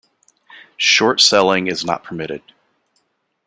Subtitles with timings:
[0.77, 2.41] Short selling is not permitted.